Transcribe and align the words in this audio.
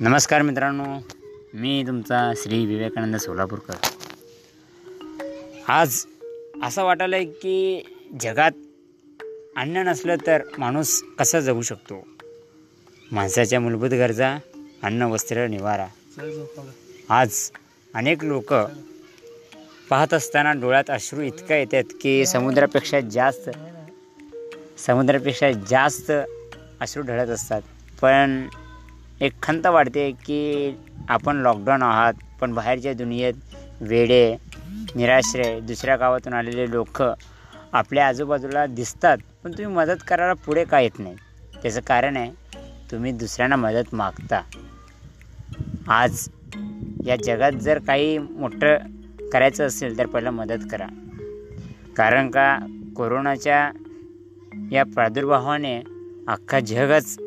नमस्कार 0.00 0.42
मित्रांनो 0.42 0.84
मी 1.54 1.84
तुमचा 1.86 2.32
श्री 2.36 2.66
विवेकानंद 2.66 3.16
सोलापूरकर. 3.16 3.74
आज 5.68 6.06
असं 6.62 6.84
वाटायला 6.84 7.16
आहे 7.16 7.24
की 7.24 7.82
जगात 8.20 8.50
अन्न 9.56 9.76
नसलं 9.76 10.16
तर 10.26 10.42
माणूस 10.58 11.02
कसा 11.18 11.40
जगू 11.40 11.62
शकतो? 11.62 12.06
माणसाच्या 13.12 13.60
मूलभूत 13.60 13.90
गरजा 13.90 14.38
अन्न 14.82 15.02
वस्त्र 15.02 15.46
निवारा. 15.46 15.86
आज 17.08 17.50
अनेक 17.94 18.24
लोक 18.24 18.54
पाहत 19.90 20.14
असताना 20.14 20.52
डोळ्यात 20.52 20.90
अश्रू 20.90 21.20
इतकं 21.20 21.54
येतात 21.54 21.94
की 22.00 22.26
समुद्रापेक्षा 22.26 23.00
जास्त 23.00 23.50
समुद्रापेक्षा 24.78 25.52
जास्त 25.52 26.12
अश्रू 26.80 27.02
ढळत 27.02 27.28
असतात. 27.28 27.62
पण 28.02 28.46
एक 29.20 29.32
खंत 29.42 29.66
वाढते 29.66 30.10
की 30.10 30.72
आपण 31.08 31.36
लॉकडाऊन 31.36 31.82
आहात 31.82 32.14
पण 32.40 32.54
बाहेरच्या 32.54 32.94
दुनियेत 32.94 33.34
वेडे 33.80 34.36
निराश्रय 34.94 35.60
दुसऱ्या 35.60 35.96
गावातून 35.96 36.32
आलेले 36.32 36.70
लोक 36.70 37.02
आपल्या 37.72 38.08
आजूबाजूला 38.08 38.66
दिसतात 38.66 39.18
पण 39.44 39.52
तुम्ही 39.52 39.74
मदत 39.74 40.02
करायला 40.08 40.32
पुढे 40.32 40.64
का 40.64 40.80
येत 40.80 40.98
नाही? 40.98 41.16
त्याचं 41.62 41.80
कारण 41.80 42.16
आहे 42.16 42.30
तुम्ही 42.90 43.12
दुसऱ्यांना 43.12 43.56
मदत 43.56 43.94
मागता. 43.94 44.42
आज 45.88 46.28
या 47.04 47.16
जगात 47.16 47.52
जर 47.52 47.78
काही 47.78 48.18
मोठं 48.18 48.76
करायचं 49.32 49.66
असेल 49.66 49.98
तर 49.98 50.06
पहिलं 50.06 50.30
मदत 50.30 50.68
करा. 50.70 50.86
कारण 51.96 52.30
का 52.30 52.58
कोरोनाच्या 52.96 53.70
या 54.72 54.84
प्रादुर्भावाने 54.84 55.82
अख्खा 56.28 56.60
जगच 56.60 57.18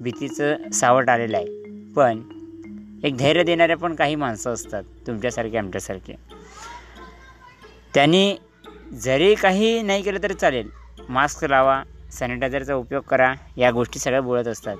भीतीचं 0.00 0.70
सावट 0.72 1.08
आलेलं 1.08 1.36
आहे. 1.36 1.46
पण 1.92 2.22
एक 3.04 3.16
धैर्य 3.16 3.42
देणारे 3.42 3.74
पण 3.74 3.94
काही 3.94 4.14
माणसं 4.14 4.52
असतात 4.52 4.82
तुमच्यासारखे 5.06 5.58
आमच्यासारखे. 5.58 6.14
त्यांनी 7.94 8.36
जरी 8.92 9.34
काही 9.34 9.82
नाही 9.82 10.02
केलं 10.02 10.18
तरी 10.22 10.34
चालेल. 10.34 10.68
मास्क 11.08 11.44
लावा 11.44 11.82
सॅनिटायझरचा 12.12 12.74
उपयोग 12.74 13.02
करा 13.02 13.34
या 13.56 13.70
गोष्टी 13.70 13.98
सगळ्या 13.98 14.20
बोलत 14.20 14.48
असतात. 14.48 14.76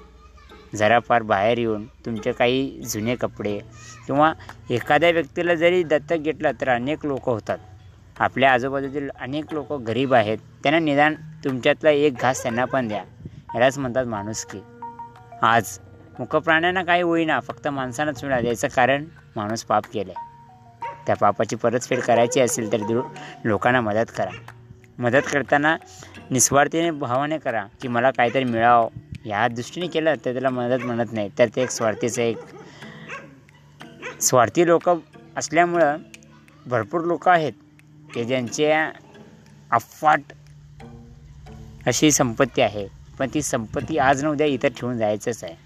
जरा 0.75 1.01
फार 1.01 1.23
बाहेर 1.23 1.59
येऊन 1.59 1.87
तुमचे 1.87 2.33
काही 2.33 2.71
जुने 2.71 3.15
कपडे 3.15 3.59
किंवा 4.07 4.33
एखाद्या 4.71 5.11
व्यक्तीला 5.11 5.55
जरी 5.55 5.83
दत्तक 5.83 6.17
घेतलं 6.17 6.51
तर 6.61 6.69
अनेक 6.69 7.07
लोक 7.07 7.29
होतात. 7.29 7.59
आपल्या 8.19 8.53
आजूबाजूतील 8.53 9.11
अनेक 9.21 9.45
लोक 9.53 9.73
गरीब 9.73 10.15
आहेत. 10.15 10.39
त्यांना 10.63 10.79
निदान 10.79 11.15
तुमच्यातला 11.45 11.91
एक 11.91 12.15
घास 12.17 12.43
त्यांना 12.43 12.65
पण 12.65 12.89
द्या. 12.89 13.05
यालाच 13.55 13.79
म्हणतात 13.79 14.07
माणुसकी. 14.07 14.59
आज. 15.43 15.79
मुखप्राण्यांना 16.19 16.83
काही 16.85 17.03
होईना 17.03 17.39
फक्त 17.41 17.69
माणसानंच 17.69 18.25
मिळालं. 18.25 18.49
याचं 18.49 18.69
कारण 18.69 19.05
माणूस 19.37 19.65
पाप 19.65 19.85
केलं 19.93 20.13
आहे 20.17 20.25
त्या 21.07 21.17
पापाची 21.17 21.57
परतफेड 21.57 22.01
करायची 22.01 22.41
असेल 22.41 22.73
तर 22.73 22.81
दु 22.81 23.03
लोकांना 23.45 23.81
मदत 23.81 24.11
करा. 24.17 24.31
मदत 24.99 25.27
करताना 25.33 25.77
निस्वार्थीने 26.31 26.91
भावाने 26.91 27.39
करा 27.39 27.65
की 27.83 27.89
मला 27.89 28.11
काहीतरी 28.11 28.45
मिळावं. 28.45 28.89
या 29.27 29.47
दृष्टीने 29.49 29.87
केलं 29.87 30.15
तर 30.25 30.33
त्याला 30.33 30.51
मदत 30.51 30.85
म्हणत 30.85 31.13
नाही. 31.13 31.31
तर 31.39 31.49
ते 31.57 31.63
एक 31.63 31.71
स्वार्थीचं 31.71 32.23
एक 32.23 32.39
स्वार्थी 34.21 34.67
लोक 34.67 34.89
असल्यामुळं 35.37 35.97
भरपूर 36.67 37.05
लोक 37.05 37.29
आहेत 37.29 37.53
की 38.15 38.25
ज्यांच्या 38.25 38.91
अफाट 39.71 40.21
अशी 41.87 42.11
संपत्ती 42.11 42.63
आहे. 42.63 42.87
पण 43.19 43.29
ती 43.35 43.43
संपत्ती 43.43 43.99
आज 43.99 44.25
न 44.25 44.29
उद्या 44.29 44.47
इथं 44.47 44.69
ठेवून 44.69 44.99
जायचंच 44.99 45.45
आहे. 45.45 45.57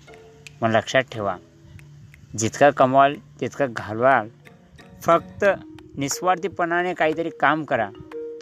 मग 0.63 0.71
लक्षात 0.71 1.03
ठेवा 1.13 1.37
जितका 2.39 2.71
कमवाल 2.71 3.15
तितकं 3.41 3.67
घालवाल. 3.77 4.29
फक्त 5.03 5.45
निस्वार्थीपणाने 5.97 6.95
काहीतरी 6.95 7.31
काम 7.41 7.65
करा. 7.65 7.91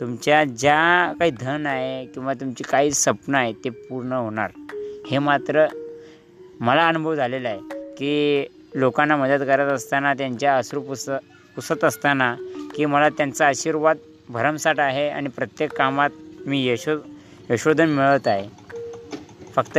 तुमच्या 0.00 0.44
ज्या 0.44 1.12
काही 1.19 1.31
धन 1.31 1.66
आहे 1.66 2.06
किंवा 2.06 2.34
तुमची 2.34 2.65
काही 2.65 2.93
स्वप्न 2.93 3.34
आहे 3.34 3.53
ते 3.53 3.71
पूर्ण 3.71 4.12
होणार. 4.12 4.50
हे 5.10 5.19
मात्र 5.19 5.66
मला 6.60 6.88
अनुभव 6.88 7.15
झालेला 7.15 7.49
आहे 7.49 7.59
की 7.99 8.44
लोकांना 8.75 9.16
मदत 9.16 9.44
करत 9.47 9.72
असताना 9.72 10.15
त्यांच्या 10.15 10.56
अश्रू 10.56 10.81
पुस 10.81 11.09
पुसत 11.56 11.84
असताना 11.84 12.37
की 12.77 12.84
मला 12.84 13.09
त्यांचा 13.09 13.47
आशीर्वाद 13.47 13.97
भरमसाठ 14.28 14.81
आहे 14.81 15.09
आणि 15.09 15.28
प्रत्येक 15.28 15.72
कामात 15.72 16.10
मी 16.47 16.69
यशो 16.69 16.91
यशोधन 17.50 17.88
मिळत 17.88 18.28
आहे. 18.28 18.58
फक्त 19.56 19.78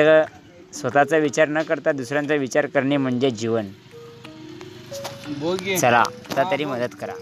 स्वतःचा 0.75 1.17
विचार 1.17 1.47
न 1.47 1.61
करता 1.61 1.91
दुसऱ्यांचा 1.91 2.35
विचार 2.35 2.65
करणे 2.65 2.97
म्हणजे 2.97 3.29
जीवन. 3.31 3.67
चला 5.77 5.99
आता 5.99 6.51
तरी 6.51 6.65
मदत 6.65 6.95
करा. 7.01 7.13